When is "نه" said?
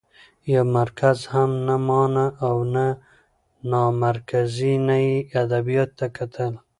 1.67-1.75, 4.87-4.95